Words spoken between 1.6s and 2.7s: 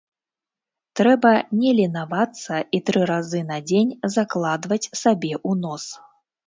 ленавацца